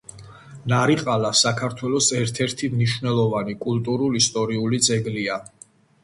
[0.71, 5.37] ნარიყალა საქართველოს ერთ-ერთი მნიშვნელოვანი კულტურულ-ისტორიული ძეგლია.